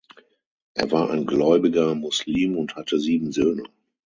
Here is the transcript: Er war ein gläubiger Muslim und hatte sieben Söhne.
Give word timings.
Er 0.73 0.89
war 0.89 1.11
ein 1.11 1.27
gläubiger 1.27 1.93
Muslim 1.93 2.57
und 2.57 2.75
hatte 2.75 2.97
sieben 2.99 3.31
Söhne. 3.31 3.65